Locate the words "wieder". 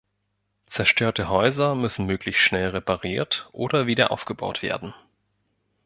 3.85-4.09